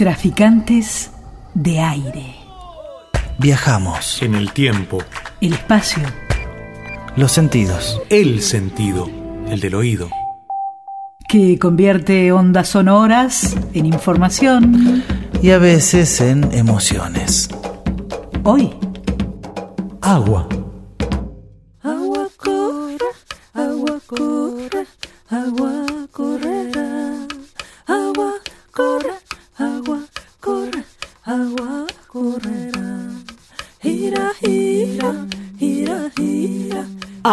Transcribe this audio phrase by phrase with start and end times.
[0.00, 1.10] Traficantes
[1.52, 2.34] de aire.
[3.36, 4.22] Viajamos.
[4.22, 4.96] En el tiempo.
[5.42, 6.02] El espacio.
[7.16, 8.00] Los sentidos.
[8.08, 9.10] El sentido.
[9.46, 10.08] El del oído.
[11.28, 15.04] Que convierte ondas sonoras en información.
[15.42, 17.50] Y a veces en emociones.
[18.42, 18.72] Hoy.
[20.00, 20.48] Agua.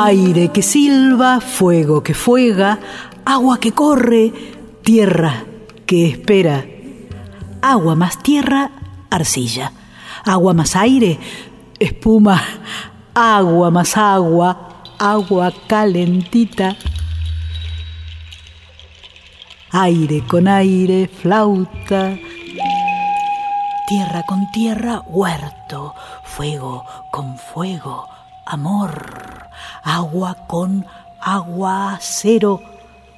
[0.07, 2.79] Aire que silba, fuego que fuega,
[3.25, 4.31] agua que corre,
[4.81, 5.43] tierra
[5.85, 6.63] que espera.
[7.61, 8.71] Agua más tierra,
[9.09, 9.73] arcilla.
[10.23, 11.19] Agua más aire,
[11.77, 12.41] espuma.
[13.13, 16.77] Agua más agua, agua calentita.
[19.71, 22.17] Aire con aire, flauta.
[23.89, 25.93] Tierra con tierra, huerto.
[26.23, 28.07] Fuego con fuego,
[28.45, 29.46] amor.
[29.89, 30.85] Agua con
[31.21, 32.61] agua, cero.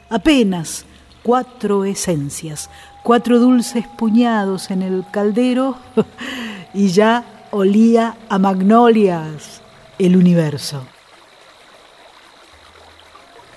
[0.07, 0.85] Apenas
[1.23, 2.69] cuatro esencias,
[3.01, 5.77] cuatro dulces puñados en el caldero
[6.75, 9.61] y ya olía a magnolias
[9.97, 10.85] el universo.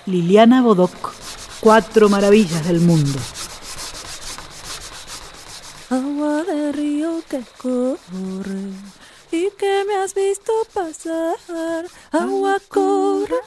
[0.07, 1.13] Liliana Bodoc,
[1.59, 3.19] Cuatro maravillas del mundo.
[5.91, 8.73] Agua de río que corre
[9.33, 11.85] y que me has visto pasar.
[12.11, 13.39] Agua corre,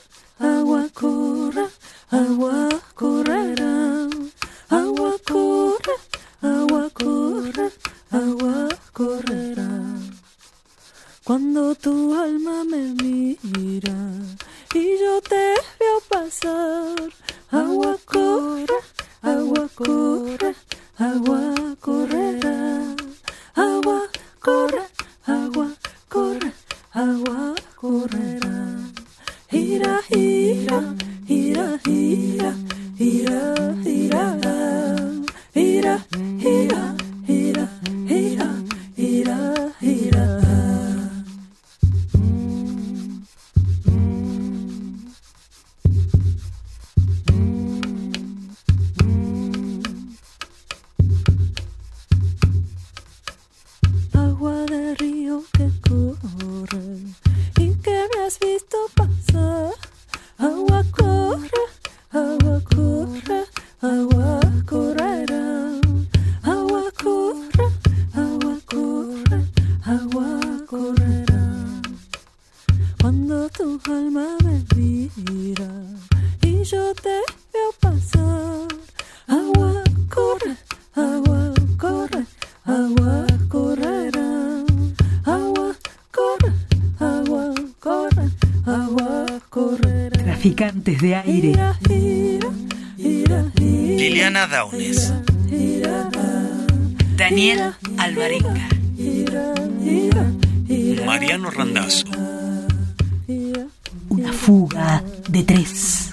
[104.47, 106.09] fuga de tres.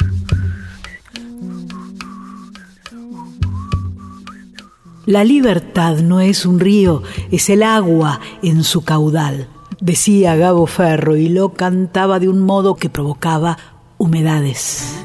[5.06, 9.50] La libertad no es un río, es el agua en su caudal,
[9.80, 13.60] decía Gabo Ferro y lo cantaba de un modo que provocaba
[14.00, 14.96] humedades.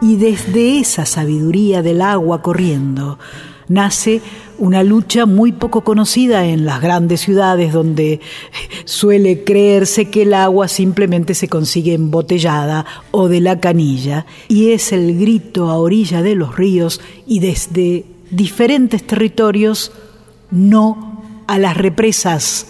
[0.00, 3.18] Y desde esa sabiduría del agua corriendo
[3.66, 4.22] nace
[4.62, 8.20] una lucha muy poco conocida en las grandes ciudades donde
[8.84, 14.92] suele creerse que el agua simplemente se consigue embotellada o de la canilla y es
[14.92, 19.90] el grito a orilla de los ríos y desde diferentes territorios
[20.52, 22.68] no a las represas,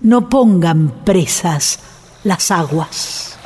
[0.00, 1.80] no pongan presas
[2.24, 3.38] las aguas.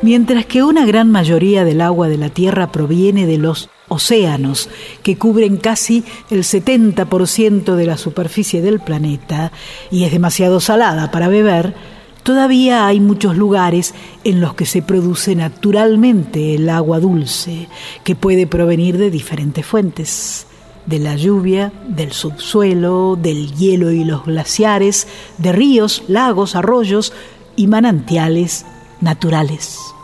[0.00, 4.68] Mientras que una gran mayoría del agua de la Tierra proviene de los océanos,
[5.02, 9.52] que cubren casi el 70% de la superficie del planeta
[9.90, 11.74] y es demasiado salada para beber,
[12.22, 13.94] todavía hay muchos lugares
[14.24, 17.68] en los que se produce naturalmente el agua dulce,
[18.04, 20.46] que puede provenir de diferentes fuentes
[20.86, 25.06] de la lluvia, del subsuelo, del hielo y los glaciares,
[25.38, 27.12] de ríos, lagos, arroyos
[27.56, 28.64] y manantiales
[29.00, 29.95] naturales.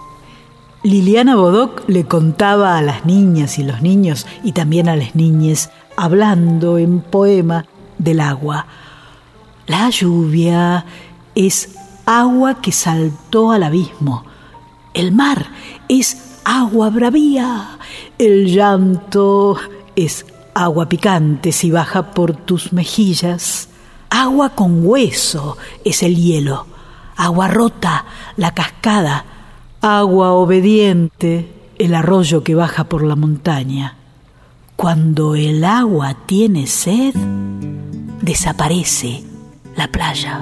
[0.85, 5.71] Liliana Bodoc le contaba a las niñas y los niños, y también a las niñas,
[5.97, 7.67] hablando en poema
[7.99, 8.67] del agua.
[9.69, 10.85] La lluvia
[11.37, 14.25] es agua que saltó al abismo.
[14.93, 15.47] El mar
[15.89, 17.79] es agua bravía.
[18.19, 19.57] El llanto
[19.95, 23.69] es agua picante si baja por tus mejillas.
[24.11, 26.67] Agua con hueso es el hielo.
[27.17, 28.05] Agua rota,
[28.37, 29.27] la cascada
[29.83, 33.97] agua obediente, el arroyo que baja por la montaña.
[34.77, 37.15] Cuando el agua tiene sed,
[38.23, 39.25] desaparece
[39.77, 40.41] la playa.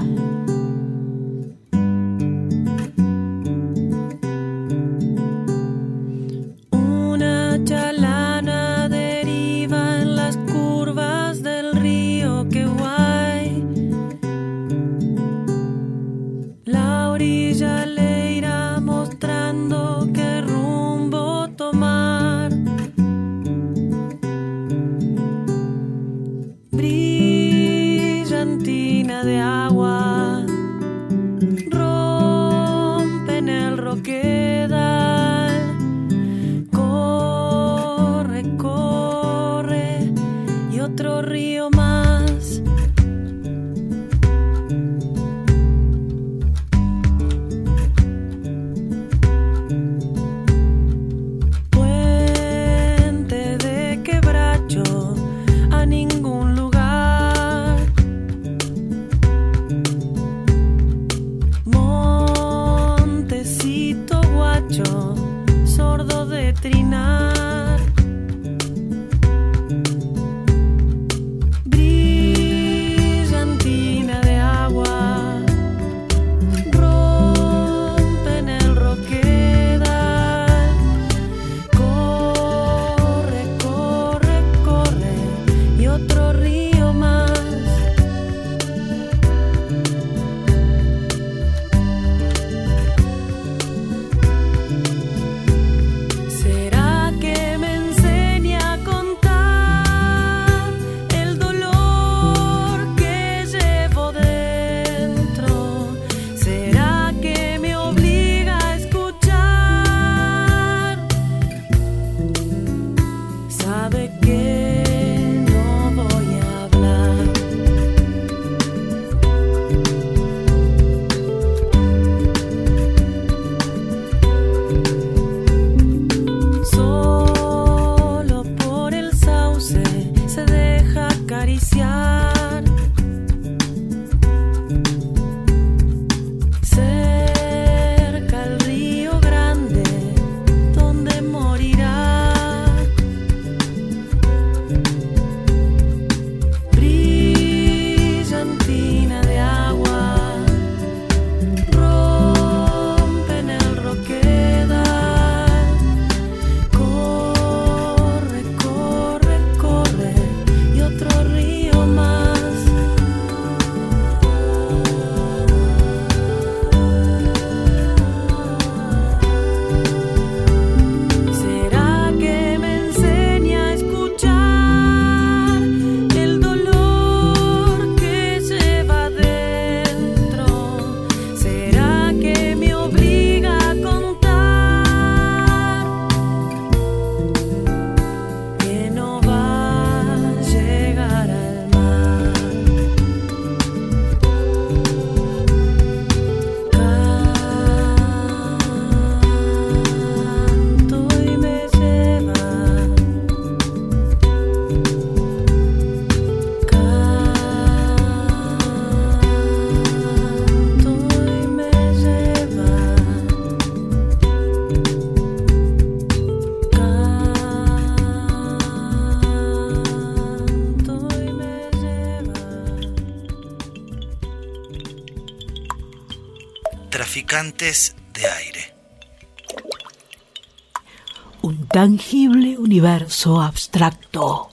[231.72, 234.49] Tangible universo abstracto.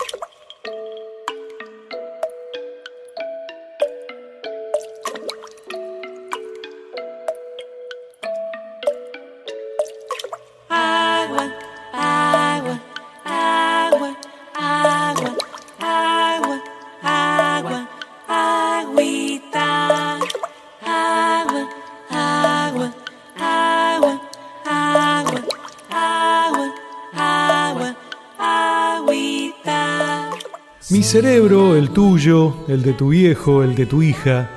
[31.07, 34.49] cerebro, el tuyo, el de tu viejo, el de tu hija,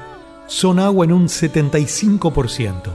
[0.48, 2.92] son agua en un 75%.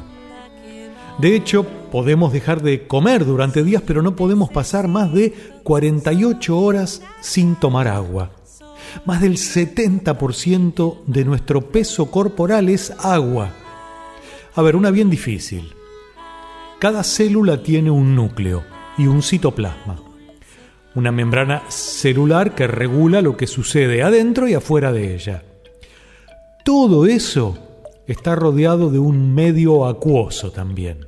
[1.20, 5.34] De hecho, podemos dejar de comer durante días, pero no podemos pasar más de
[5.64, 8.32] 48 horas sin tomar agua.
[9.06, 13.52] Más del 70% de nuestro peso corporal es agua.
[14.54, 15.74] A ver, una bien difícil.
[16.78, 18.66] Cada célula tiene un núcleo
[18.98, 20.05] y un citoplasma.
[20.96, 25.44] Una membrana celular que regula lo que sucede adentro y afuera de ella.
[26.64, 27.58] Todo eso
[28.08, 31.08] está rodeado de un medio acuoso también.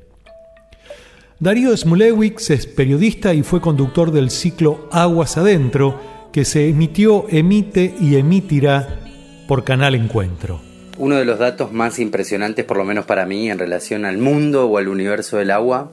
[1.39, 5.99] Darío Smulewicz es periodista y fue conductor del ciclo Aguas Adentro,
[6.33, 9.01] que se emitió, emite y emitirá
[9.47, 10.59] por Canal Encuentro.
[10.97, 14.65] Uno de los datos más impresionantes, por lo menos para mí, en relación al mundo
[14.67, 15.91] o al universo del agua,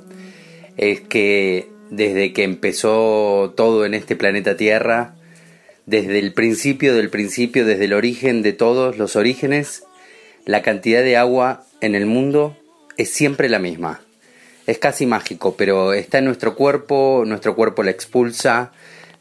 [0.78, 5.14] es que desde que empezó todo en este planeta Tierra,
[5.86, 9.84] desde el principio del principio, desde el origen de todos los orígenes,
[10.44, 12.56] la cantidad de agua en el mundo
[12.96, 14.00] es siempre la misma.
[14.66, 18.72] Es casi mágico, pero está en nuestro cuerpo, nuestro cuerpo la expulsa,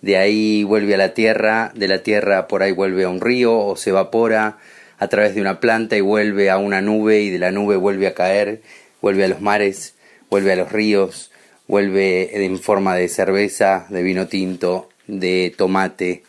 [0.02, 3.58] de ahí vuelve a la tierra, de la tierra por ahí vuelve a un río
[3.58, 4.58] o se evapora
[5.00, 8.08] a través de una planta y vuelve a una nube y de la nube vuelve
[8.08, 8.62] a caer,
[9.02, 9.96] vuelve a los mares,
[10.30, 11.32] vuelve a los ríos,
[11.74, 16.22] vuelve en forma de cerveza, de vino tinto, de tomate,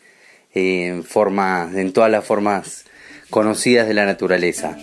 [0.54, 2.86] en forma, en todas las formas
[3.28, 4.78] conocidas de la naturaleza.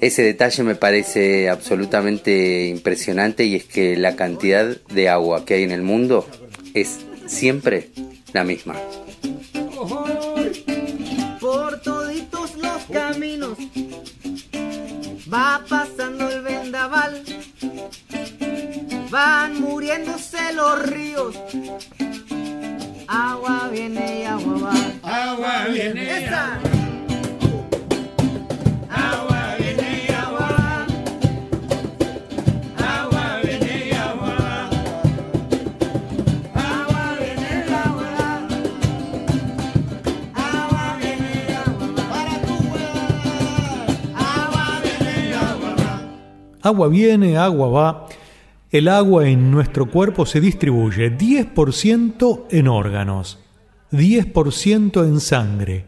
[0.00, 5.64] Ese detalle me parece absolutamente impresionante y es que la cantidad de agua que hay
[5.64, 6.24] en el mundo
[6.72, 7.88] es siempre
[8.32, 8.76] la misma.
[11.40, 13.58] Por toditos los caminos
[15.32, 17.24] va pasando el vendaval,
[19.10, 21.36] van muriéndose los ríos,
[23.08, 24.72] agua viene y agua va.
[25.02, 26.18] Agua viene.
[26.18, 26.58] Esa.
[28.88, 30.86] Agua viene y agua va.
[32.78, 34.70] Agua viene y agua va.
[36.54, 38.30] Agua viene y agua va.
[40.34, 42.04] Agua viene y agua va.
[42.14, 42.54] Para tu
[44.14, 45.90] Agua viene y agua va.
[46.62, 48.09] Agua viene, agua va.
[48.70, 53.40] El agua en nuestro cuerpo se distribuye 10% en órganos,
[53.90, 55.86] 10% en sangre,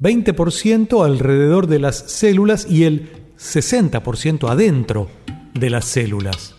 [0.00, 5.08] 20% alrededor de las células y el 60% adentro
[5.52, 6.54] de las células.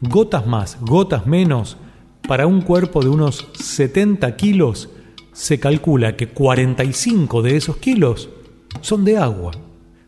[0.00, 1.76] Gotas más, gotas menos,
[2.26, 4.88] para un cuerpo de unos 70 kilos,
[5.34, 8.30] se calcula que 45 de esos kilos
[8.80, 9.52] son de agua,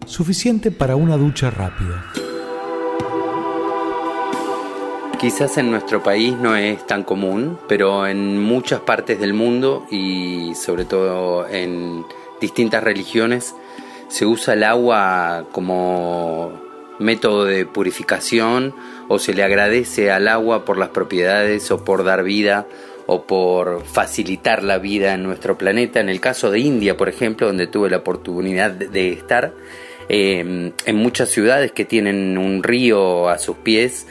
[0.06, 2.27] suficiente para una ducha rápida.
[5.20, 10.52] Quizás en nuestro país no es tan común, pero en muchas partes del mundo y
[10.54, 12.04] sobre todo en
[12.40, 13.56] distintas religiones
[14.06, 16.52] se usa el agua como
[17.00, 18.74] método de purificación
[19.08, 22.66] o se le agradece al agua por las propiedades o por dar vida
[23.06, 25.98] o por facilitar la vida en nuestro planeta.
[25.98, 29.52] En el caso de India, por ejemplo, donde tuve la oportunidad de- estar,
[30.08, 34.06] eh, en muchas ciudades que tienen un río a sus pies,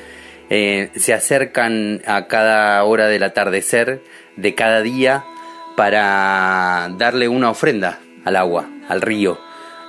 [0.50, 4.02] eh, se acercan a cada hora del atardecer
[4.36, 5.26] de cada día
[5.76, 9.40] para darle una ofrenda al agua, al río.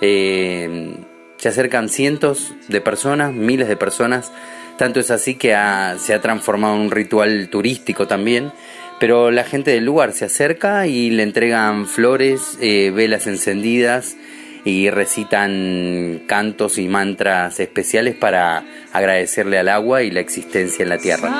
[0.00, 0.97] Eh,
[1.37, 4.33] se acercan cientos de personas, miles de personas,
[4.77, 5.50] tanto es así que
[5.99, 8.53] se ha transformado en un ritual turístico también,
[8.99, 14.17] pero la gente del lugar se acerca y le entregan flores, eh, velas encendidas
[14.65, 20.99] y recitan cantos y mantras especiales para agradecerle al agua y la existencia en la
[20.99, 21.31] tierra.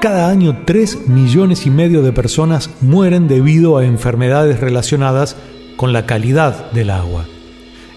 [0.00, 5.36] Cada año 3 millones y medio de personas mueren debido a enfermedades relacionadas
[5.76, 7.26] con la calidad del agua.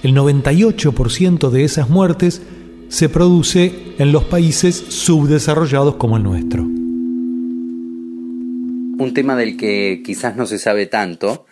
[0.01, 2.41] El 98% de esas muertes
[2.87, 6.63] se produce en los países subdesarrollados como el nuestro.
[6.63, 11.45] Un tema del que quizás no se sabe tanto,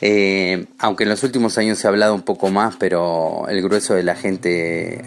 [0.00, 3.94] eh, aunque en los últimos años se ha hablado un poco más, pero el grueso
[3.94, 5.04] de la gente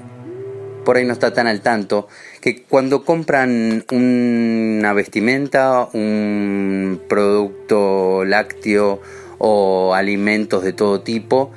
[0.84, 2.10] por ahí no está tan al tanto,
[2.42, 9.02] que cuando compran una vestimenta, un producto lácteo
[9.38, 11.52] o alimentos de todo tipo,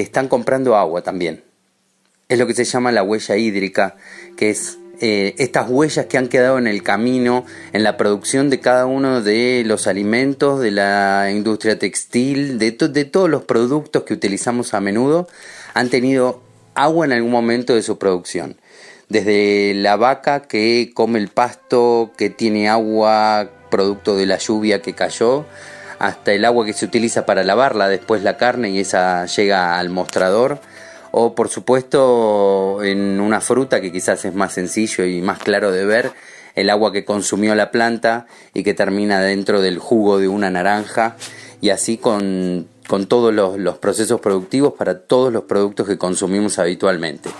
[0.00, 1.42] están comprando agua también.
[2.28, 3.96] Es lo que se llama la huella hídrica,
[4.36, 8.60] que es eh, estas huellas que han quedado en el camino, en la producción de
[8.60, 14.14] cada uno de los alimentos, de la industria textil, de, de todos los productos que
[14.14, 15.28] utilizamos a menudo,
[15.74, 16.40] han tenido
[16.74, 18.56] agua en algún momento de su producción.
[19.08, 24.94] desde la vaca que come el pasto, que tiene agua producto de la lluvia que
[24.94, 25.44] cayó,
[26.02, 29.88] hasta el agua que se utiliza para lavarla después la carne y esa llega al
[29.88, 30.58] mostrador.
[31.12, 35.84] O por supuesto en una fruta que quizás es más sencillo y más claro de
[35.84, 36.10] ver,
[36.56, 41.16] el agua que consumió la planta y que termina dentro del jugo de una naranja
[41.60, 47.30] y así con, con todos los, procesos productivos para todos los productos que consumimos habitualmente.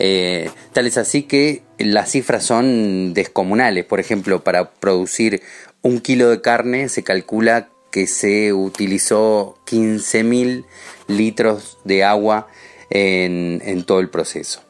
[0.00, 3.84] Eh, tal es así que las cifras son descomunales.
[3.84, 5.40] Por ejemplo, para producir
[5.82, 10.64] un kilo de carne se calcula que se utilizó 15.000
[11.06, 12.48] litros de agua
[12.90, 14.64] en, en todo el proceso.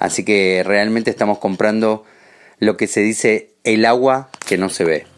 [0.00, 2.04] Así que realmente estamos comprando
[2.58, 5.11] lo que se dice el agua que no se ve.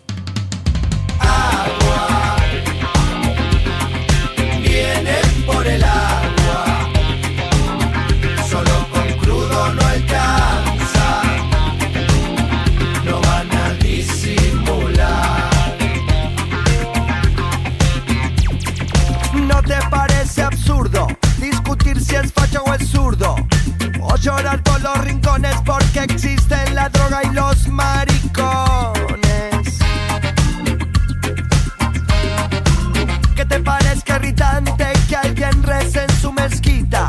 [25.35, 29.05] Rincones porque existen la droga y los maricones.
[33.35, 37.09] ¿Qué te parezca irritante que alguien rece en su mezquita?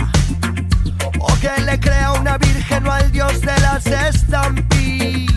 [1.19, 5.35] O que le crea una virgen o al dios de las estampitas.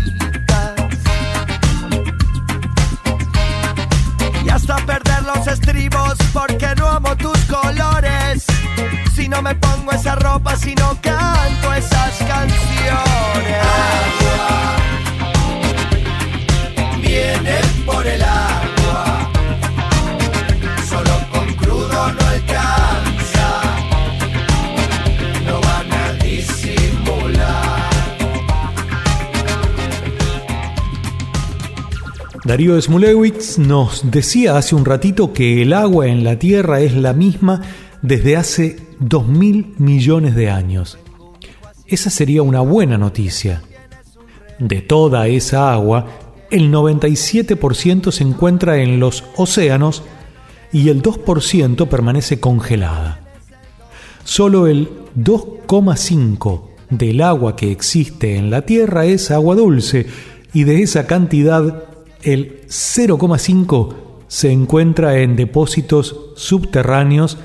[4.45, 6.98] Y hasta perder los estribos porque no.
[9.29, 12.49] No me pongo esa ropa, si no canto esas canciones.
[17.03, 19.31] Viene por el agua,
[20.89, 23.63] solo con crudo no alcanza,
[25.47, 27.91] no van a disimular.
[32.45, 37.13] Darío Smulewicz nos decía hace un ratito que el agua en la Tierra es la
[37.13, 37.61] misma
[38.01, 40.99] desde hace 2.000 millones de años.
[41.87, 43.63] Esa sería una buena noticia.
[44.59, 46.07] De toda esa agua,
[46.51, 50.03] el 97% se encuentra en los océanos
[50.73, 53.21] y el 2% permanece congelada.
[54.25, 60.07] Solo el 2,5% del agua que existe en la Tierra es agua dulce
[60.53, 61.85] y de esa cantidad
[62.23, 63.95] el 0,5%
[64.29, 67.39] se encuentra en depósitos subterráneos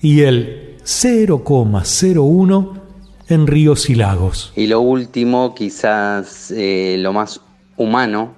[0.00, 2.80] y el 0,01%
[3.28, 4.52] en ríos y lagos.
[4.56, 7.40] Y lo último, quizás eh, lo más
[7.76, 8.34] humano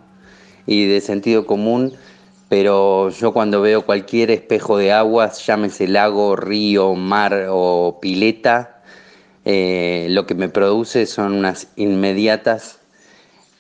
[0.66, 1.94] y de sentido común,
[2.48, 8.82] pero yo cuando veo cualquier espejo de aguas, llámese lago, río, mar o pileta,
[9.44, 12.78] eh, lo que me produce son unas inmediatas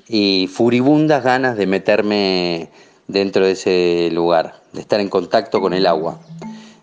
[0.06, 2.70] y furibundas ganas de meterme
[3.08, 6.20] dentro de ese lugar, de estar en contacto con el agua.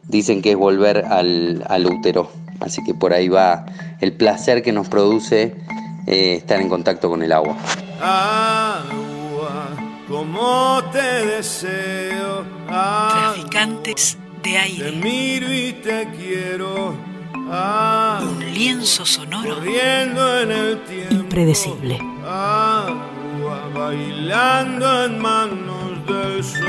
[0.09, 3.65] Dicen que es volver al, al útero, así que por ahí va
[4.01, 5.55] el placer que nos produce
[6.07, 7.55] eh, estar en contacto con el agua.
[8.01, 9.69] Agua,
[10.07, 12.43] como te deseo.
[12.67, 14.91] Agua, Traficantes de te aire.
[14.93, 16.95] miro y te quiero.
[17.51, 21.13] Agua, Un lienzo sonoro corriendo en el tiempo.
[21.13, 21.99] impredecible.
[22.25, 26.65] Agua, bailando en manos del sol.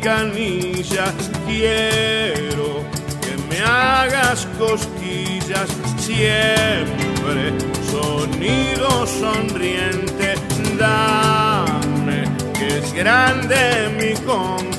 [0.00, 1.12] Canilla.
[1.46, 2.84] Quiero
[3.20, 7.52] que me hagas cosquillas siempre.
[7.90, 10.34] Sonido sonriente,
[10.78, 12.24] dame
[12.58, 13.56] que es grande
[13.98, 14.78] mi confusión.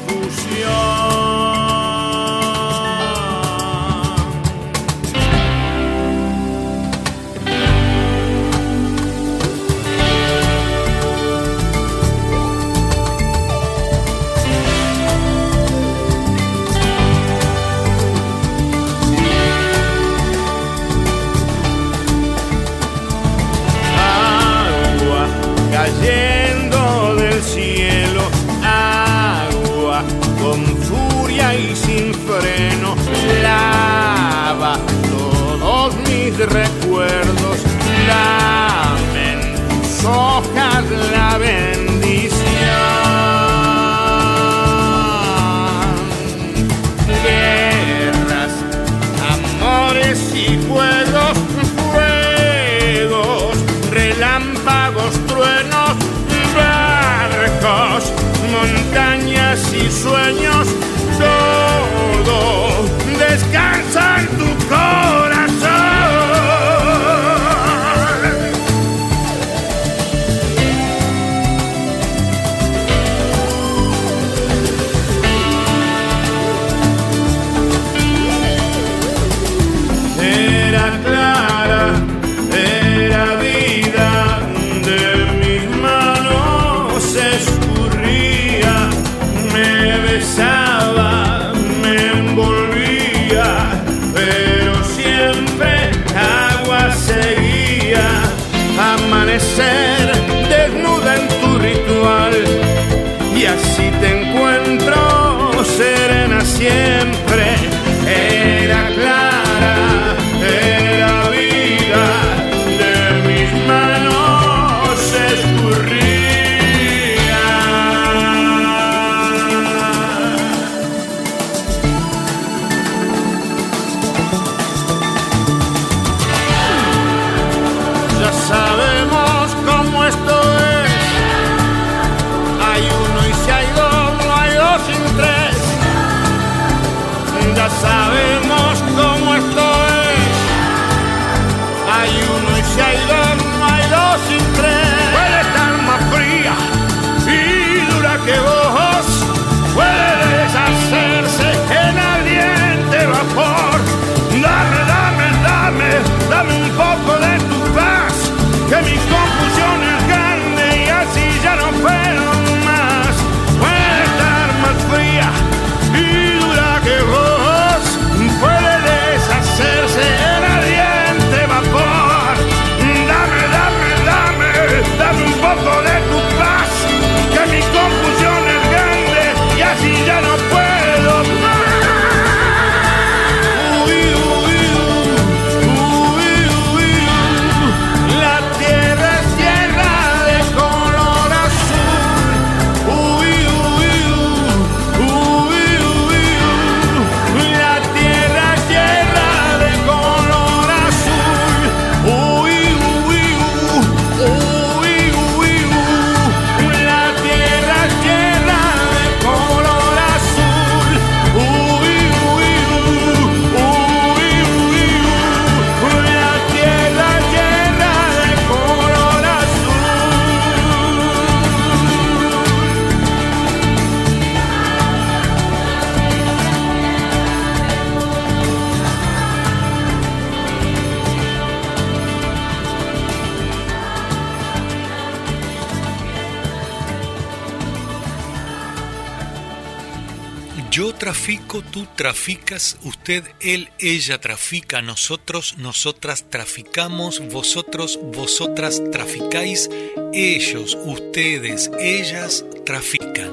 [241.99, 249.69] Traficas, usted, él, ella trafica, nosotros, nosotras traficamos, vosotros, vosotras traficáis,
[250.13, 253.31] ellos, ustedes, ellas trafican.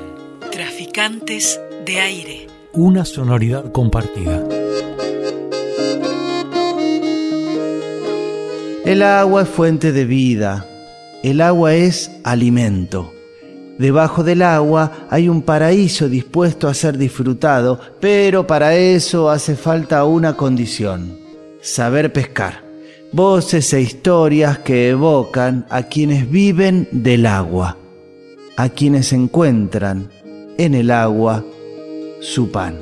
[0.51, 2.47] Traficantes de aire.
[2.73, 4.45] Una sonoridad compartida.
[8.85, 10.67] El agua es fuente de vida.
[11.23, 13.16] El agua es alimento.
[13.79, 20.05] Debajo del agua hay un paraíso dispuesto a ser disfrutado, pero para eso hace falta
[20.05, 21.19] una condición,
[21.61, 22.65] saber pescar.
[23.13, 27.77] Voces e historias que evocan a quienes viven del agua,
[28.57, 30.11] a quienes encuentran
[30.59, 31.45] en el agua
[32.21, 32.79] su pan.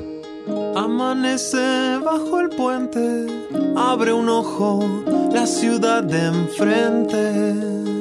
[0.75, 3.27] Amanece bajo el puente,
[3.75, 7.94] abre un ojo la ciudad de enfrente.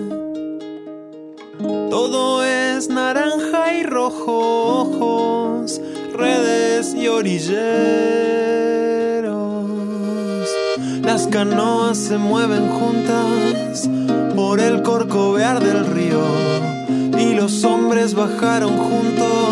[1.90, 5.80] Todo es naranja y rojo, ojos,
[6.12, 7.54] redes y orilleros.
[11.02, 13.88] Las canoas se mueven juntas
[14.34, 16.22] por el corcovear del río
[17.18, 19.43] y los hombres bajaron juntos,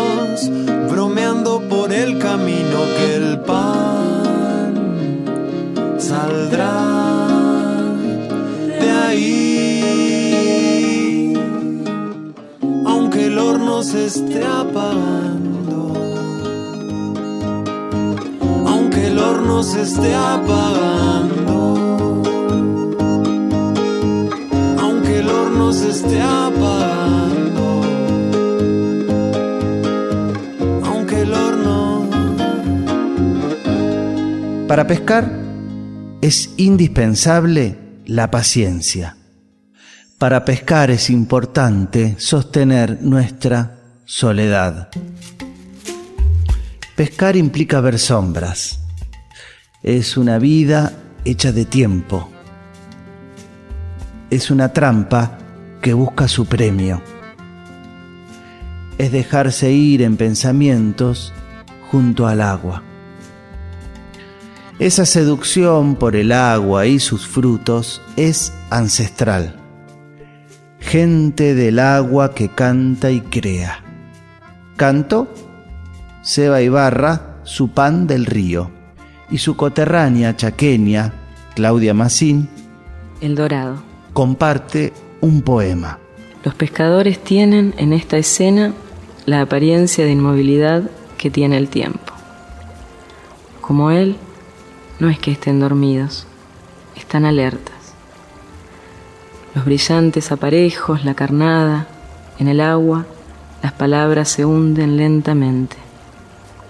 [24.79, 27.81] aunque el horno se esté apagando,
[30.85, 32.09] aunque el horno
[34.69, 35.29] Para pescar
[36.21, 39.17] es indispensable la paciencia.
[40.17, 44.87] Para pescar es importante sostener nuestra soledad.
[46.95, 48.82] Pescar implica ver sombras.
[49.83, 50.93] Es una vida
[51.25, 52.29] hecha de tiempo.
[54.29, 55.37] Es una trampa
[55.81, 57.01] que busca su premio.
[58.97, 61.33] Es dejarse ir en pensamientos
[61.91, 62.81] junto al agua.
[64.79, 69.57] Esa seducción por el agua y sus frutos es ancestral.
[70.79, 73.83] Gente del agua que canta y crea.
[74.77, 75.27] Canto,
[76.21, 78.71] Seba Ibarra, su pan del río,
[79.29, 81.13] y su coterránea chaqueña,
[81.55, 82.49] Claudia Massín,
[83.21, 83.81] El Dorado.
[84.13, 85.99] comparte un poema.
[86.43, 88.73] Los pescadores tienen en esta escena
[89.25, 90.83] la apariencia de inmovilidad
[91.17, 92.13] que tiene el tiempo.
[93.61, 94.17] Como él,
[94.99, 96.27] no es que estén dormidos,
[96.95, 97.73] están alertas.
[99.55, 101.87] Los brillantes aparejos, la carnada,
[102.39, 103.05] en el agua,
[103.61, 105.77] las palabras se hunden lentamente.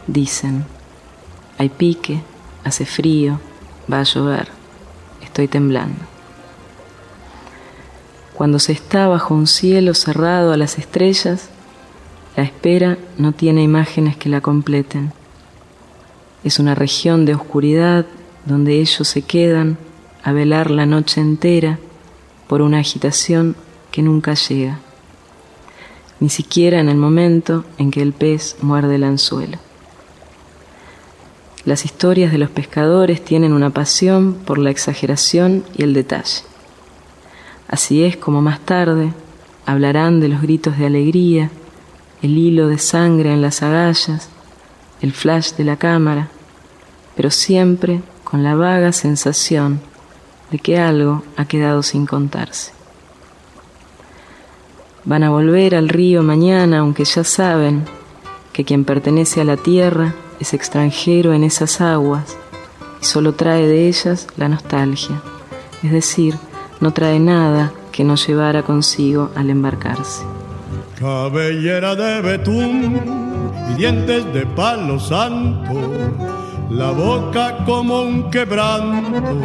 [0.05, 0.65] Dicen,
[1.57, 2.21] hay pique,
[2.63, 3.39] hace frío,
[3.91, 4.47] va a llover,
[5.21, 5.99] estoy temblando.
[8.33, 11.49] Cuando se está bajo un cielo cerrado a las estrellas,
[12.35, 15.13] la espera no tiene imágenes que la completen.
[16.43, 18.05] Es una región de oscuridad
[18.45, 19.77] donde ellos se quedan
[20.23, 21.79] a velar la noche entera
[22.47, 23.55] por una agitación
[23.91, 24.79] que nunca llega,
[26.19, 29.59] ni siquiera en el momento en que el pez muerde el anzuelo.
[31.65, 36.43] Las historias de los pescadores tienen una pasión por la exageración y el detalle.
[37.67, 39.13] Así es como más tarde
[39.65, 41.49] hablarán de los gritos de alegría,
[42.21, 44.29] el hilo de sangre en las agallas,
[45.01, 46.27] el flash de la cámara,
[47.15, 49.79] pero siempre con la vaga sensación
[50.51, 52.71] de que algo ha quedado sin contarse.
[55.05, 57.85] Van a volver al río mañana, aunque ya saben
[58.53, 62.37] que quien pertenece a la tierra es extranjero en esas aguas
[63.01, 65.21] y solo trae de ellas la nostalgia,
[65.81, 66.35] es decir,
[66.81, 70.25] no trae nada que no llevara consigo al embarcarse.
[70.99, 72.99] Cabellera de betún
[73.71, 75.79] y dientes de palo santo,
[76.69, 79.39] la boca como un quebranto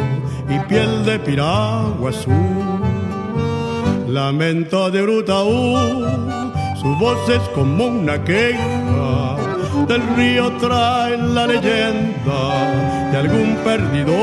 [0.49, 2.33] y piel de piragua azul.
[4.09, 5.77] Lamento de Brutaú,
[6.81, 8.98] su voz es como una queja,
[9.87, 14.15] del río trae la leyenda de algún perdido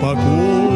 [0.00, 0.72] pacú.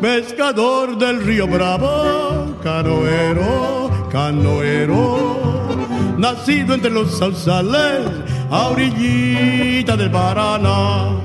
[0.00, 5.76] Pescador del río Bravo, canoero, canoero,
[6.16, 8.06] nacido entre los sausales,
[8.50, 11.16] a orillita del Paraná.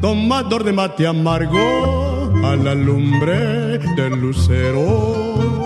[0.00, 5.61] Tomador de mate amargo a la lumbre del lucero,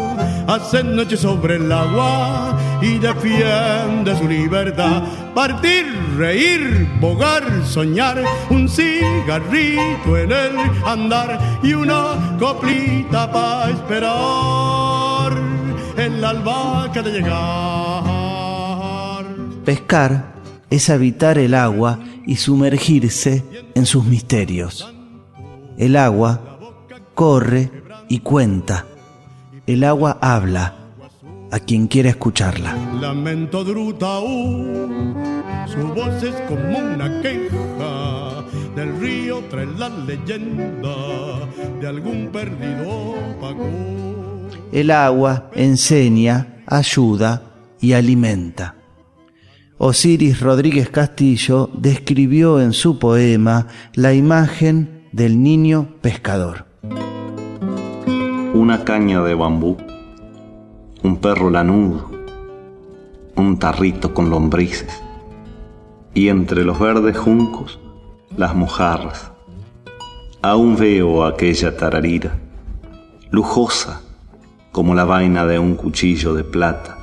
[0.47, 5.03] hace noche sobre el agua y defiende su libertad.
[5.35, 15.33] Partir, reír, bogar, soñar, un cigarrito en el andar y una coplita para esperar
[15.97, 18.47] en la albahaca de llegar.
[19.65, 20.37] Pescar
[20.71, 24.93] es habitar el agua y sumergirse en sus misterios.
[25.77, 26.59] El agua
[27.15, 27.71] corre
[28.09, 28.87] y cuenta.
[29.67, 30.75] El agua habla
[31.51, 32.77] a quien quiera escucharla.
[33.01, 33.75] Lamento su
[35.89, 38.45] voz es como una queja.
[38.77, 40.95] Del río trae la leyenda
[41.81, 43.17] de algún perdido.
[44.71, 47.43] El agua enseña, ayuda
[47.81, 48.77] y alimenta.
[49.79, 56.66] Osiris Rodríguez Castillo describió en su poema la imagen del niño pescador.
[58.57, 59.77] Una caña de bambú,
[61.03, 62.11] un perro lanudo,
[63.37, 65.03] un tarrito con lombrices
[66.15, 67.79] y entre los verdes juncos
[68.35, 69.31] las mojarras.
[70.41, 72.39] Aún veo aquella tararira,
[73.31, 74.01] lujosa
[74.73, 76.97] como la vaina de un cuchillo de plata,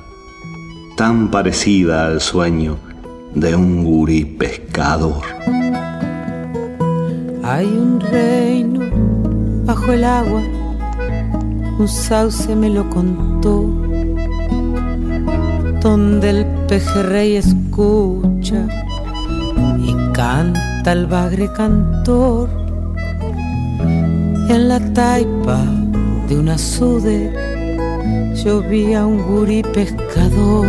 [0.96, 2.78] tan parecida al sueño
[3.32, 5.22] de un gurí pescador.
[7.44, 8.80] Hay un reino
[9.64, 10.42] bajo el agua,
[11.78, 13.64] un sauce me lo contó,
[15.80, 18.66] donde el pejerrey escucha
[19.78, 22.48] y canta el bagre cantor.
[24.48, 25.60] En la taipa
[26.28, 27.32] de una sude
[28.44, 30.66] yo vi a un gurí pescador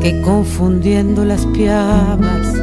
[0.00, 2.59] que confundiendo las piabas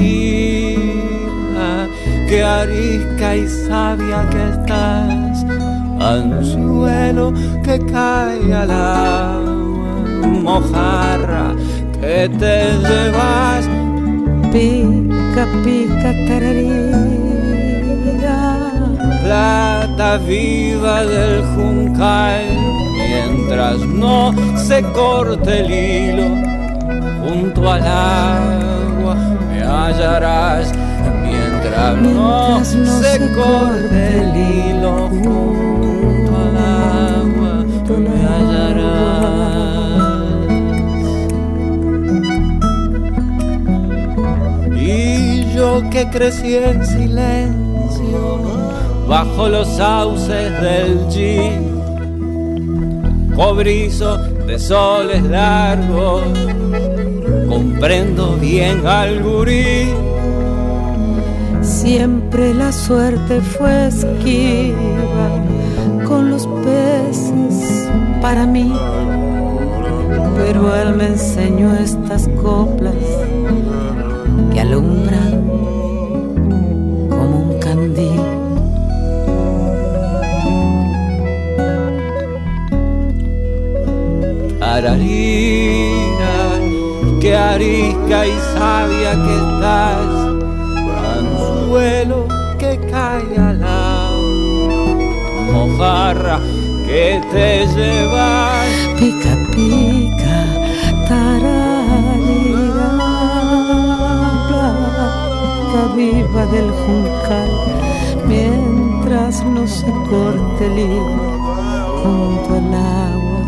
[0.00, 0.80] Tararí,
[2.42, 5.44] arisca y sabia que estás,
[6.00, 9.92] anzuelo que cae al agua,
[10.42, 11.54] mojarra
[12.00, 13.68] que te llevas,
[14.50, 17.58] pica, pica, tararira.
[19.22, 22.44] Plata viva del juncal,
[22.96, 26.28] mientras no se corte el hilo,
[27.22, 28.69] junto al agua
[29.70, 30.72] hallarás
[31.22, 37.64] mientras, no, se, corte el hilo junto al agua
[37.98, 39.30] me hallarás.
[44.76, 48.40] Y yo que crecí en silencio
[49.08, 51.70] bajo los sauces del G
[53.34, 56.24] cobrizo de soles largos
[57.60, 59.88] comprendo bien al gurí
[61.60, 65.28] Siempre la suerte fue esquiva
[66.06, 67.88] con los peces
[68.22, 68.72] para mí.
[70.36, 72.94] Pero él me enseñó estas coplas
[74.52, 75.32] que alumbran
[77.10, 78.20] como un candil.
[84.60, 85.79] Ararira,
[87.20, 90.30] que arisca y sabia que estás
[91.70, 92.26] vuelo
[92.58, 94.94] que cae al agua,
[95.52, 96.40] mojarra
[96.86, 98.66] que te llevas.
[98.98, 100.36] Pica, pica,
[101.08, 102.90] tararira,
[104.48, 107.50] plata viva del juncal,
[108.26, 111.30] mientras no se corte el hilo
[112.02, 113.42] junto al agua,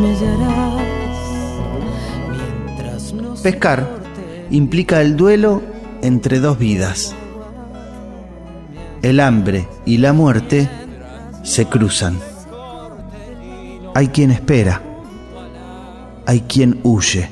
[0.00, 0.83] me hallarás.
[3.44, 3.86] Pescar
[4.50, 5.60] implica el duelo
[6.00, 7.14] entre dos vidas.
[9.02, 10.66] El hambre y la muerte
[11.42, 12.18] se cruzan.
[13.94, 14.80] Hay quien espera,
[16.24, 17.28] hay quien huye.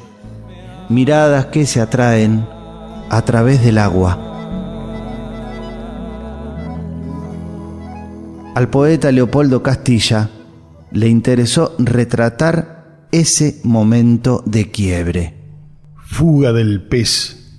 [0.90, 2.46] Miradas que se atraen
[3.08, 4.18] a través del agua.
[8.54, 10.28] Al poeta Leopoldo Castilla
[10.90, 15.41] le interesó retratar ese momento de quiebre.
[16.12, 17.58] Fuga del pez.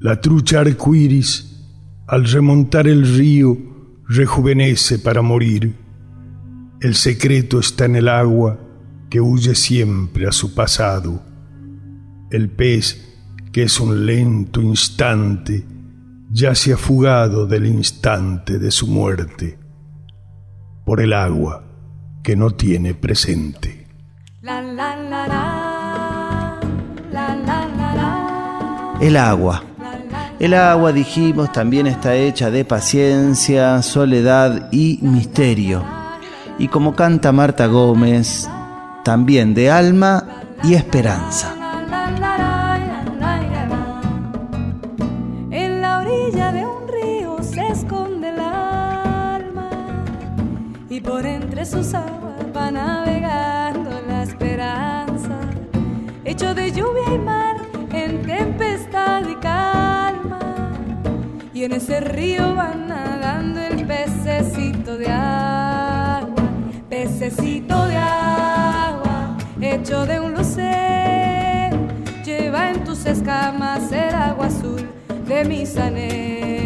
[0.00, 1.62] La trucha arcoíris,
[2.06, 3.54] al remontar el río,
[4.08, 5.74] rejuvenece para morir.
[6.80, 8.58] El secreto está en el agua
[9.10, 11.22] que huye siempre a su pasado.
[12.30, 13.14] El pez,
[13.52, 15.62] que es un lento instante,
[16.30, 19.58] ya se ha fugado del instante de su muerte,
[20.86, 21.62] por el agua
[22.24, 23.75] que no tiene presente.
[29.00, 29.62] El agua.
[30.38, 35.82] El agua, dijimos, también está hecha de paciencia, soledad y misterio.
[36.58, 38.48] Y como canta Marta Gómez,
[39.04, 40.24] también de alma
[40.62, 41.55] y esperanza.
[61.66, 66.44] En ese río va nadando el pececito de agua,
[66.88, 71.76] pececito de agua, hecho de un lucero,
[72.24, 74.88] lleva en tus escamas el agua azul
[75.26, 76.65] de mis anhelos.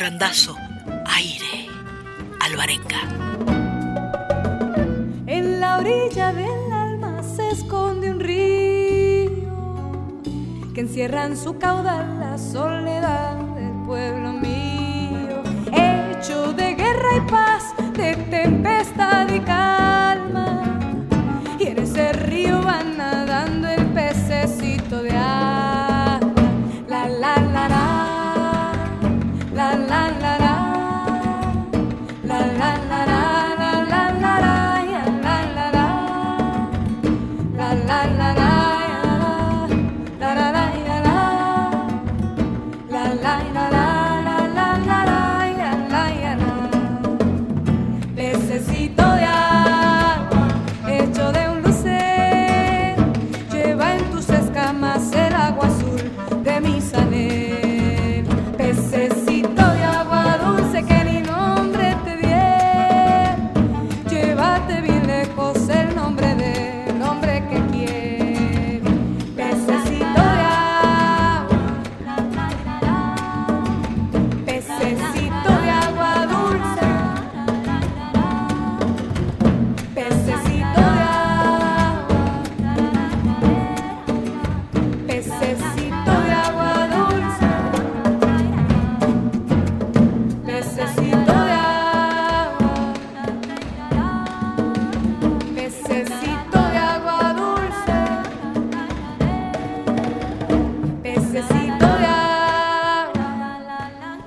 [0.00, 0.56] Randazo,
[1.04, 1.68] Aire,
[2.40, 3.00] Alvarenga.
[5.26, 9.30] En la orilla del alma se esconde un río
[10.72, 17.74] que encierra en su caudal la soledad del pueblo mío, hecho de guerra y paz,
[17.92, 19.89] de tempestad y calma.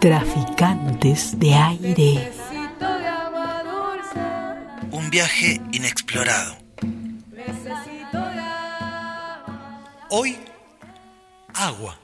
[0.04, 2.32] Traficantes de aire.
[4.91, 6.58] Un viaje inexplorado.
[10.10, 10.38] Hoy,
[11.54, 11.97] agua.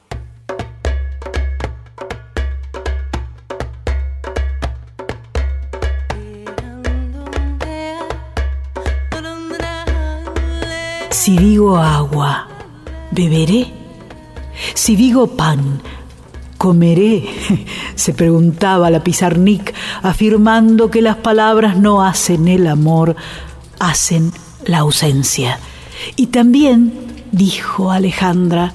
[11.10, 12.48] Si digo agua,
[13.10, 13.70] beberé.
[14.74, 15.82] Si digo pan,
[16.60, 17.24] comeré,
[17.94, 23.16] se preguntaba la Pizarnik, afirmando que las palabras no hacen el amor,
[23.78, 24.30] hacen
[24.66, 25.58] la ausencia.
[26.16, 26.92] Y también,
[27.32, 28.74] dijo Alejandra,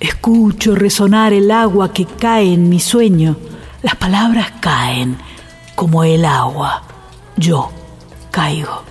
[0.00, 3.36] escucho resonar el agua que cae en mi sueño.
[3.80, 5.16] Las palabras caen
[5.76, 6.82] como el agua.
[7.36, 7.70] Yo
[8.32, 8.82] caigo.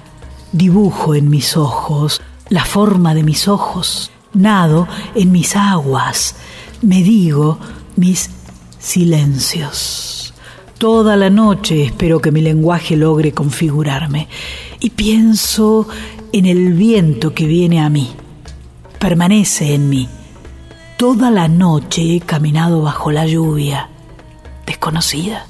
[0.53, 4.11] Dibujo en mis ojos la forma de mis ojos.
[4.33, 6.37] Nado en mis aguas.
[6.81, 7.59] Me digo
[7.95, 8.29] mis
[8.79, 10.33] silencios.
[10.77, 14.27] Toda la noche espero que mi lenguaje logre configurarme
[14.79, 15.87] y pienso
[16.31, 18.11] en el viento que viene a mí.
[18.99, 20.09] Permanece en mí.
[20.97, 23.89] Toda la noche he caminado bajo la lluvia,
[24.65, 25.45] desconocida.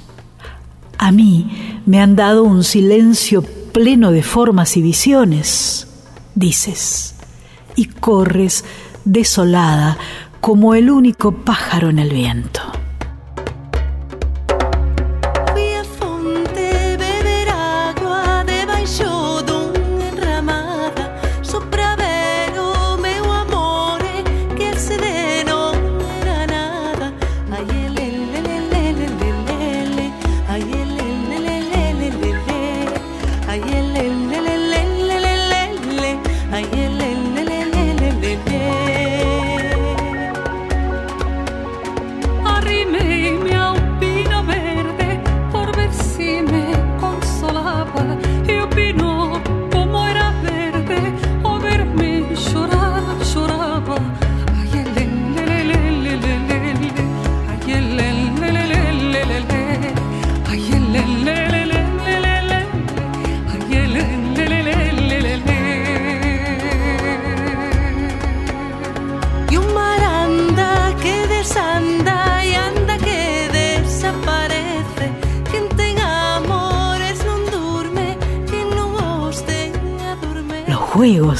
[0.98, 5.88] A mí me han dado un silencio pleno de formas y visiones,
[6.34, 7.16] dices,
[7.76, 8.64] y corres
[9.04, 9.98] desolada
[10.44, 12.73] como el único pájaro en el viento.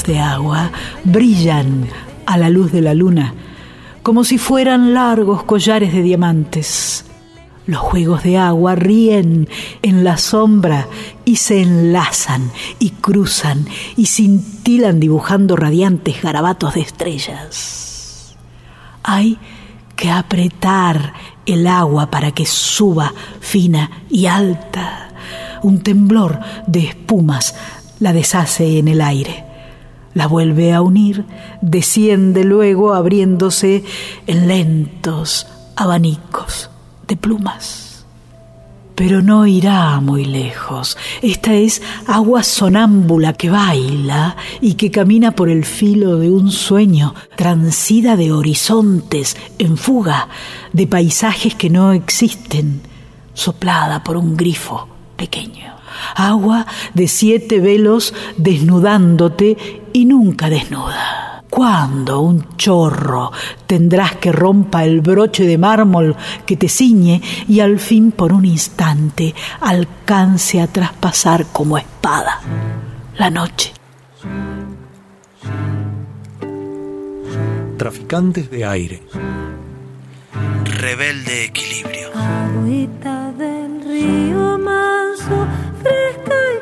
[0.07, 0.71] De agua
[1.05, 1.89] brillan
[2.27, 3.35] a la luz de la luna,
[4.03, 7.05] como si fueran largos collares de diamantes.
[7.67, 9.49] Los juegos de agua ríen
[9.81, 10.87] en la sombra
[11.25, 18.37] y se enlazan y cruzan y cintilan dibujando radiantes garabatos de estrellas.
[19.03, 19.39] Hay
[19.97, 21.15] que apretar
[21.47, 25.09] el agua para que suba fina y alta.
[25.63, 27.55] Un temblor de espumas
[28.01, 29.43] la deshace en el aire,
[30.15, 31.25] la vuelve a unir,
[31.61, 33.85] desciende luego abriéndose
[34.27, 35.47] en lentos
[35.77, 36.71] abanicos
[37.07, 38.07] de plumas.
[38.95, 40.97] Pero no irá muy lejos.
[41.21, 47.12] Esta es agua sonámbula que baila y que camina por el filo de un sueño,
[47.37, 50.29] transida de horizontes en fuga,
[50.73, 52.83] de paisajes que no existen,
[53.35, 54.87] soplada por un grifo
[55.17, 55.75] pequeño
[56.15, 61.45] agua de siete velos desnudándote y nunca desnuda.
[61.49, 63.30] ¿Cuándo un chorro
[63.66, 68.45] tendrás que rompa el broche de mármol que te ciñe y al fin por un
[68.45, 72.40] instante alcance a traspasar como espada
[73.16, 73.72] la noche?
[77.78, 79.03] Traficantes de aire.
[80.64, 82.09] Rebelde equilibrio.
[82.16, 85.47] Agüita del río manso
[85.80, 86.54] fresca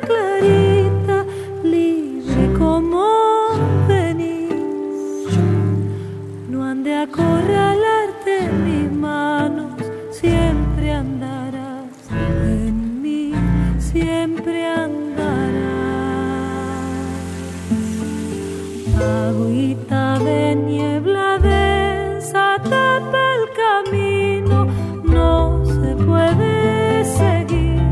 [7.03, 9.75] acorralarte en mis manos,
[10.13, 13.33] siempre andarás en mí,
[13.79, 15.03] siempre andarás.
[19.27, 24.69] Agüita de niebla densa tapa el camino,
[25.03, 27.83] no se puede seguir.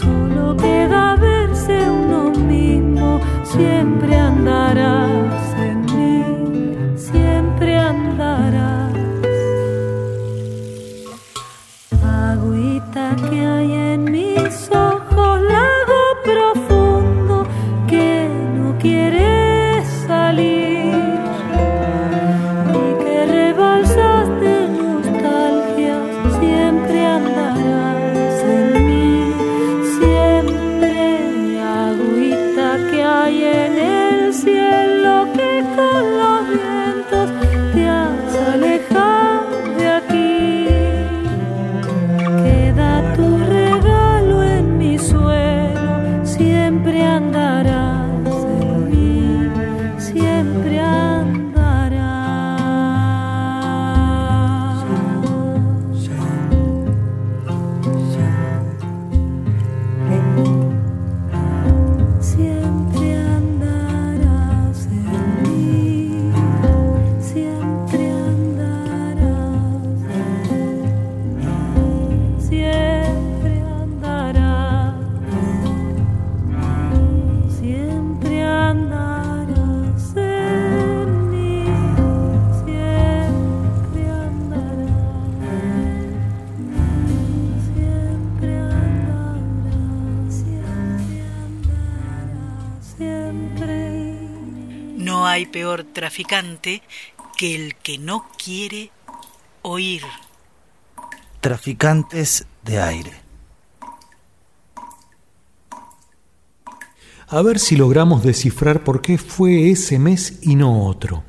[0.00, 5.25] Solo queda verse uno mismo, siempre andarás
[95.96, 96.82] traficante
[97.38, 98.90] que el que no quiere
[99.62, 100.02] oír.
[101.40, 103.12] Traficantes de aire.
[107.28, 111.24] A ver si logramos descifrar por qué fue ese mes y no otro.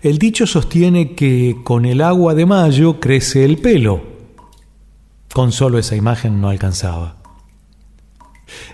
[0.00, 4.02] El dicho sostiene que con el agua de mayo crece el pelo.
[5.34, 7.19] Con solo esa imagen no alcanzaba.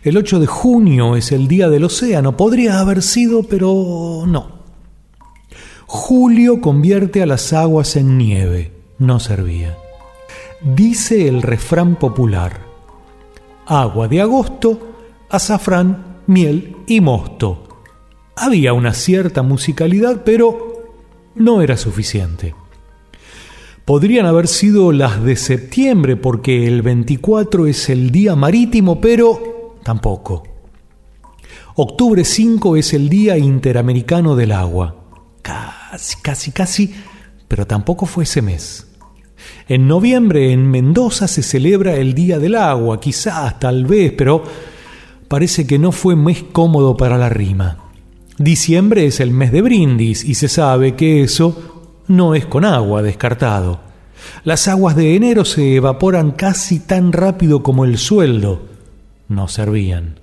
[0.03, 2.37] El 8 de junio es el día del océano.
[2.37, 4.57] Podría haber sido, pero no.
[5.87, 8.73] Julio convierte a las aguas en nieve.
[8.99, 9.77] No servía.
[10.63, 12.61] Dice el refrán popular.
[13.67, 14.79] Agua de agosto,
[15.31, 17.83] azafrán, miel y mosto.
[18.37, 20.93] Había una cierta musicalidad, pero
[21.35, 22.55] no era suficiente.
[23.85, 29.56] Podrían haber sido las de septiembre porque el 24 es el día marítimo, pero
[29.87, 30.43] tampoco.
[31.77, 34.97] Octubre 5 es el Día Interamericano del Agua.
[35.43, 36.93] Casi, casi, casi,
[37.47, 38.89] pero tampoco fue ese mes.
[39.69, 44.43] En noviembre en Mendoza se celebra el Día del Agua, quizás, tal vez, pero
[45.29, 47.79] parece que no fue mes cómodo para la rima.
[48.39, 53.03] Diciembre es el mes de brindis y se sabe que eso no es con agua,
[53.03, 53.79] descartado.
[54.43, 58.76] Las aguas de enero se evaporan casi tan rápido como el sueldo.
[59.29, 60.21] No servían.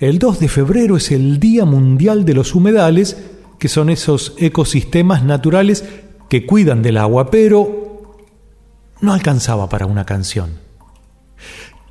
[0.00, 3.16] El 2 de febrero es el Día Mundial de los Humedales,
[3.58, 5.84] que son esos ecosistemas naturales
[6.28, 8.16] que cuidan del agua, pero
[9.00, 10.58] no alcanzaba para una canción.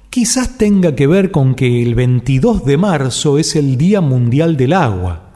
[0.10, 4.74] Quizás tenga que ver con que el 22 de marzo es el Día Mundial del
[4.74, 5.32] Agua.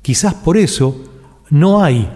[0.00, 1.04] Quizás por eso
[1.50, 2.10] no hay,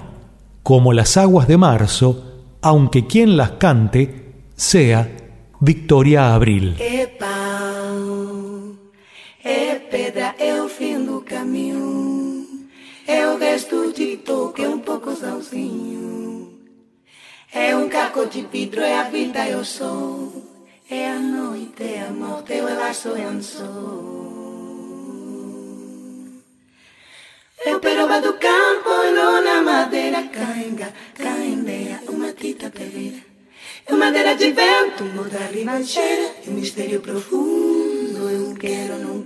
[0.63, 5.15] como las aguas de marzo, aunque quien las cante sea
[5.61, 6.77] Victoria Abril.
[9.91, 12.47] Pedra, é o fim do caminho,
[13.07, 16.49] é o resto de toque, é um pouco sozinho.
[17.53, 20.33] É um caco de vidro, é a vida, é o sol,
[20.89, 24.21] é a noite, é a morte, é o laço, é um sol.
[27.67, 33.19] Eu peroba do campo, não na madeira, cainga, caindeia, uma tita pereira.
[33.87, 38.00] É madeira de vento, muda a ribanceira, é um mistério profundo,
[38.61, 39.23] eu quero, não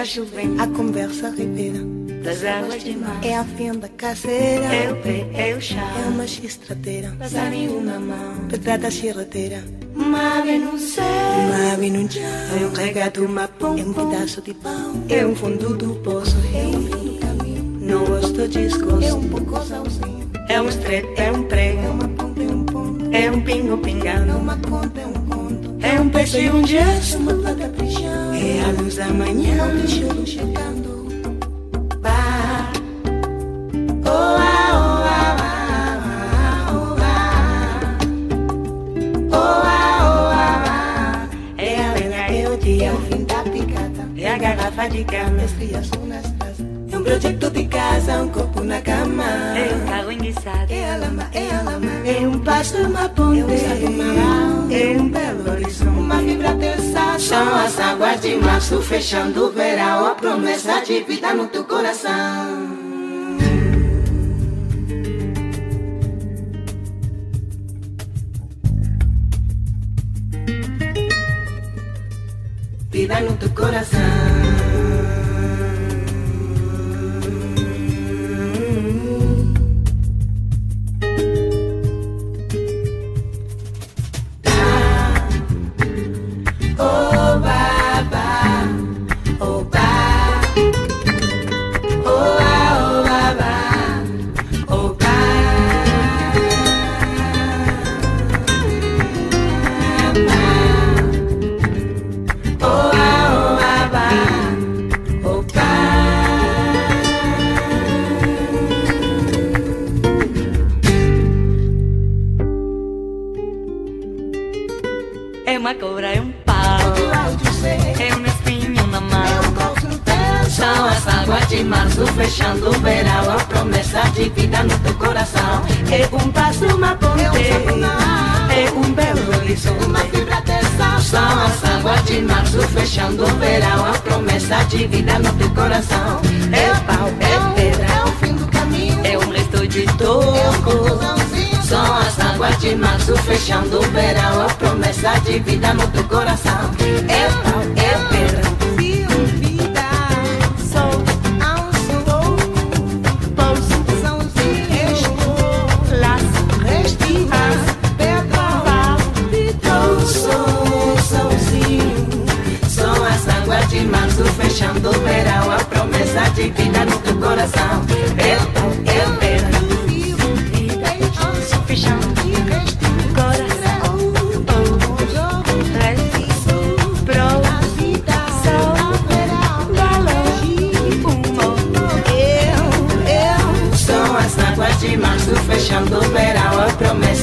[0.00, 1.78] é a chuva chovendo, a conversa ribeira.
[2.24, 5.76] Das águas de mar, é a fim da caseira, é o pé, é o chá,
[5.76, 9.62] é uma estradeira, passarinho na mão, pedrada chirradeira.
[9.94, 11.04] Mave no céu,
[11.50, 15.76] mave no chão, é um regado mapão, é um pedaço de pão, é um fundo
[15.76, 17.62] do poço, é um fim do caminho.
[17.80, 21.90] Não gosto de escoço, é um pouco sozinho, é um estreito, é um prego, é
[21.90, 25.09] uma ponta, é um ponto, é um pingo pingando, é uma conta, é um
[25.90, 31.08] é um peixe e um uma brilhando, é a luz da manhã, bicho chegando.
[32.00, 32.70] Vá,
[34.04, 37.80] oh, ah, oh, ah, ah, oh, ah.
[39.32, 41.28] Oh, ah, oh, ah.
[41.58, 44.08] É a lenha, é o dia, é o fim da picada.
[44.16, 46.66] É a garrafa de cana, as crias nas casas.
[46.92, 49.24] É um projeto de casa, um copo na cama.
[49.24, 50.72] É um carro enguiçado.
[50.72, 51.90] É a lama, é a lama.
[52.06, 53.40] É um pasto, uma ponte.
[53.40, 54.70] É um sapo marão.
[54.70, 55.59] É um belo
[57.30, 60.04] São as águas de março, fechando o verão.
[60.04, 62.69] A promessa de vida no teu coração.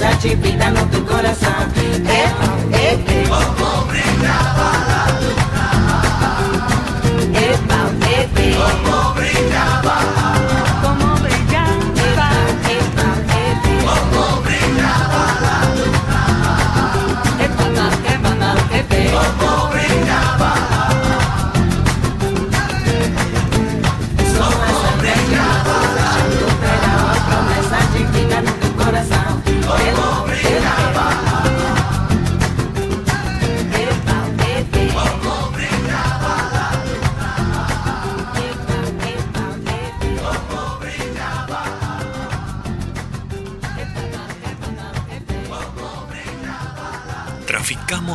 [0.07, 1.51] A promessa de vida no teu coração
[2.07, 2.29] Eu,
[2.79, 3.27] eu, eu
[8.57, 8.96] Como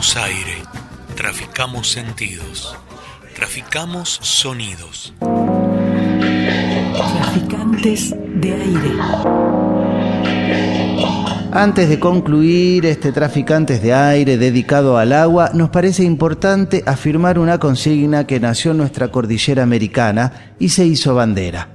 [0.03, 0.63] Traficamos aire,
[1.15, 2.77] traficamos sentidos,
[3.37, 5.15] traficamos sonidos.
[7.21, 8.97] Traficantes de aire.
[11.53, 17.61] Antes de concluir este Traficantes de Aire dedicado al agua, nos parece importante afirmar una
[17.61, 21.69] consigna que nació en nuestra cordillera americana y se hizo bandera.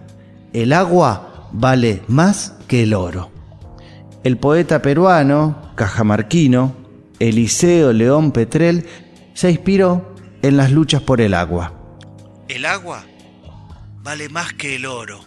[0.52, 3.32] El agua vale más que el oro.
[4.26, 6.87] El poeta peruano, cajamarquino,
[7.20, 8.86] Eliseo León Petrel,
[9.34, 11.74] se inspiró en las luchas por el agua.
[12.48, 13.06] El agua
[14.04, 15.20] vale más que el oro.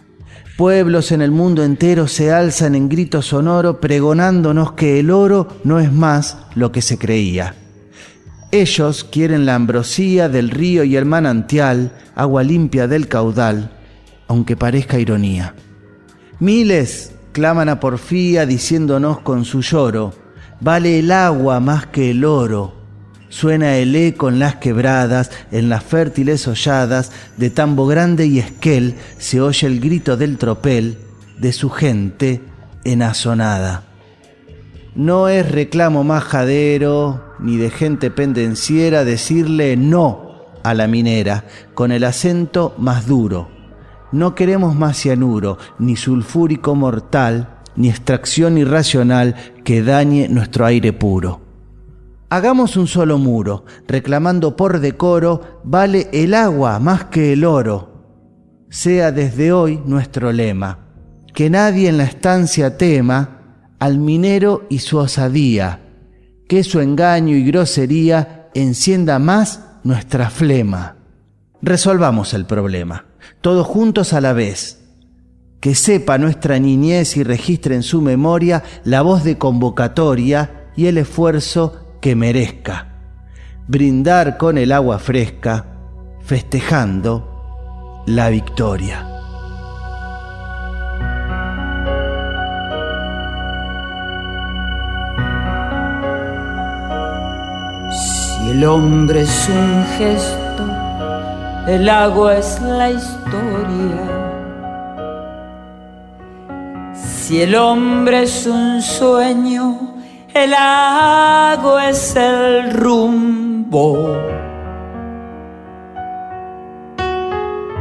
[0.57, 5.79] Pueblos en el mundo entero se alzan en grito sonoro pregonándonos que el oro no
[5.79, 7.55] es más lo que se creía.
[8.51, 13.71] Ellos quieren la ambrosía del río y el manantial, agua limpia del caudal,
[14.27, 15.55] aunque parezca ironía.
[16.39, 20.13] Miles claman a porfía diciéndonos con su lloro,
[20.61, 22.73] vale el agua más que el oro.
[23.29, 28.95] Suena el eco en las quebradas, en las fértiles holladas, de tambo grande y esquel
[29.17, 30.97] se oye el grito del tropel
[31.37, 32.41] de su gente
[32.83, 33.83] enazonada.
[34.95, 40.31] No es reclamo majadero ni de gente pendenciera decirle no
[40.63, 43.49] a la minera con el acento más duro.
[44.11, 51.41] No queremos más cianuro, ni sulfúrico mortal, ni extracción irracional que dañe nuestro aire puro.
[52.29, 57.91] Hagamos un solo muro, reclamando por decoro, vale el agua más que el oro.
[58.69, 60.79] Sea desde hoy nuestro lema,
[61.33, 65.81] que nadie en la estancia tema al minero y su osadía,
[66.47, 70.95] que su engaño y grosería encienda más nuestra flema.
[71.61, 73.05] Resolvamos el problema,
[73.41, 74.80] todos juntos a la vez,
[75.61, 80.97] que sepa nuestra niñez y registre en su memoria la voz de convocatoria y el
[80.97, 82.87] esfuerzo que merezca.
[83.67, 85.67] Brindar con el agua fresca,
[86.25, 89.07] festejando la victoria.
[97.91, 100.65] Si el hombre es un gesto,
[101.67, 104.20] el agua es la historia.
[107.31, 109.93] Si el hombre es un sueño,
[110.33, 114.17] el agua es el rumbo.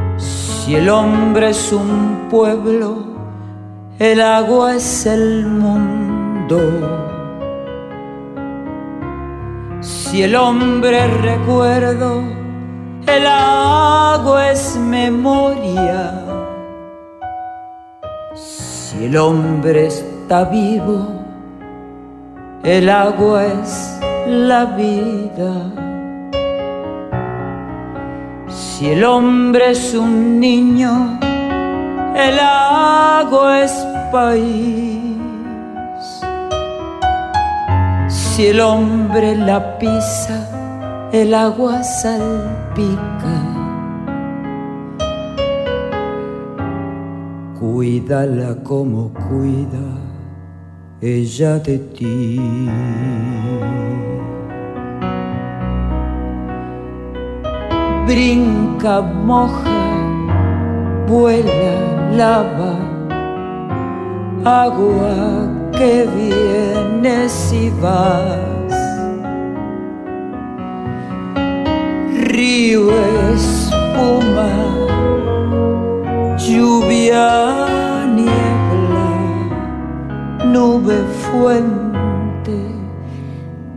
[0.07, 3.05] Si el hombre es un pueblo,
[3.99, 6.61] el agua es el mundo.
[9.81, 12.23] Si el hombre es recuerdo,
[13.05, 16.20] el agua es memoria.
[18.91, 21.07] Si el hombre está vivo,
[22.65, 25.53] el agua es la vida.
[28.49, 31.21] Si el hombre es un niño,
[32.17, 33.73] el agua es
[34.11, 35.15] país.
[38.09, 43.60] Si el hombre la pisa, el agua salpica.
[47.73, 49.87] Cuídala como cuida
[51.01, 52.41] ella de ti.
[58.09, 59.85] Brinca, moja,
[61.07, 61.77] vuela,
[62.17, 62.75] lava,
[64.45, 68.75] agua que vienes y vas.
[72.33, 72.91] Río,
[73.33, 74.90] espuma,
[76.51, 77.67] lluvia,
[78.07, 79.11] niebla,
[80.45, 82.59] nube, fuente,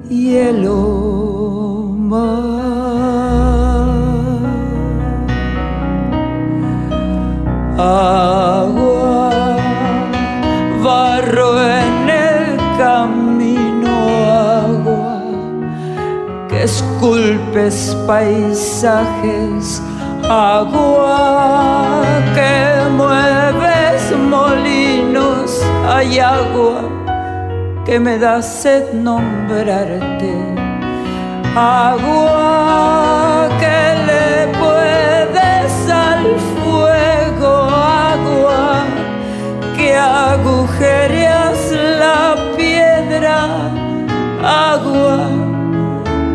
[0.10, 2.54] hielo, mar.
[7.78, 9.58] Agua,
[10.84, 13.94] barro en el camino,
[14.62, 15.22] agua,
[16.48, 19.82] que esculpes paisajes,
[20.34, 22.02] agua,
[22.34, 26.82] que mueves molinos, hay agua
[27.86, 30.34] que me da sed nombrarte,
[31.56, 34.28] agua que le
[34.62, 35.74] puedes
[36.08, 36.26] al
[36.56, 37.54] fuego,
[38.10, 38.86] agua
[39.78, 41.60] que agujereas
[42.00, 43.38] la piedra,
[44.72, 45.30] agua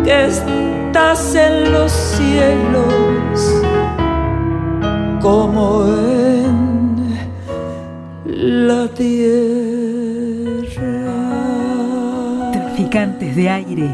[0.04, 3.07] que estás en los cielos
[5.28, 7.18] como en
[8.66, 9.20] la tierra.
[12.52, 13.90] Traficantes de aire.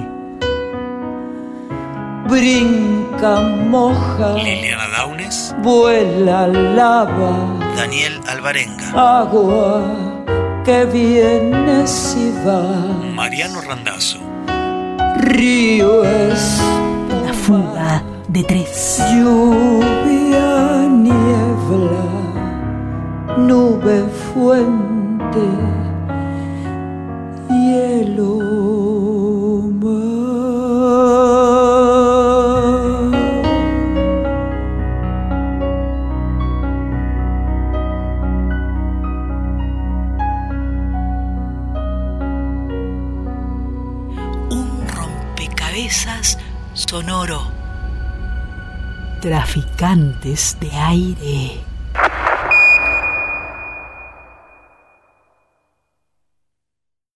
[2.28, 3.32] Brinca,
[3.74, 7.32] moja, Liliana Daunes, vuela, lava,
[7.76, 8.88] Daniel Alvarenga,
[9.20, 9.82] agua
[10.64, 12.62] que vienes y va.
[13.14, 14.18] Mariano Randazzo,
[15.18, 16.60] Río es
[17.26, 19.02] La fuga de tres.
[19.14, 20.53] lluvia,
[23.36, 25.48] nube, fuente,
[27.50, 28.38] hielo.
[44.50, 46.38] Un rompecabezas
[46.72, 47.42] sonoro.
[49.20, 51.63] Traficantes de aire.